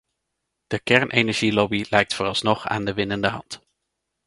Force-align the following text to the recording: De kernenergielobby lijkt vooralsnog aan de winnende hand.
De 0.67 0.79
kernenergielobby 0.79 1.85
lijkt 1.89 2.13
vooralsnog 2.13 2.65
aan 2.67 2.85
de 2.85 2.93
winnende 2.93 3.27
hand. 3.27 3.61